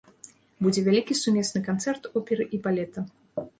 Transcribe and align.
Будзе 0.67 0.83
вялікі 0.87 1.17
сумесны 1.19 1.63
канцэрт 1.69 2.11
оперы 2.23 2.51
і 2.59 2.63
балета. 2.67 3.07